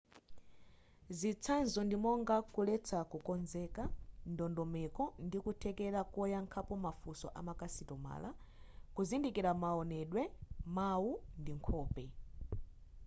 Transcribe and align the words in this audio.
zitsanzo 1.17 1.79
ndi 1.85 1.95
monga 2.03 2.35
kuletsa 2.53 2.97
kukonzeka 3.11 3.83
ndondomeko 4.31 5.03
ndi 5.25 5.37
kuthekera 5.43 5.99
koyankhapo 6.13 6.73
mafunso 6.85 7.27
amakasitomala 7.39 8.29
kuzindikira 8.95 9.51
maonedwe 9.63 10.21
mau 10.75 11.07
ndi 11.39 11.51
nkhope 11.57 12.03